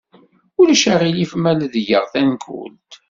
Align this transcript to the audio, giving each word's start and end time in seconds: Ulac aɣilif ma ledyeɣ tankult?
Ulac 0.59 0.83
aɣilif 0.93 1.31
ma 1.41 1.51
ledyeɣ 1.59 2.03
tankult? 2.13 2.91